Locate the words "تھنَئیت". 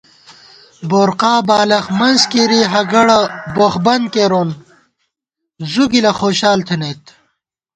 6.67-7.03